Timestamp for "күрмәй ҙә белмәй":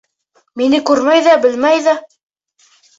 0.89-1.87